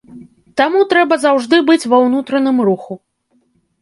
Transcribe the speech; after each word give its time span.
Таму 0.61 0.79
трэба 0.93 1.19
заўжды 1.25 1.55
быць 1.67 1.89
ва 1.93 1.97
ўнутраным 2.07 2.57
руху. 2.71 2.93